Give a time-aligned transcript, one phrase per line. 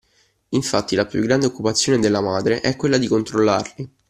[0.49, 3.91] Infatti la più grande occupazione della madre è quella di controllarli.